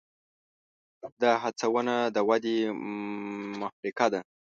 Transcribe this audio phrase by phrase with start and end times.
[1.21, 2.57] دا هڅونه د ودې
[3.59, 4.21] محرکه ده.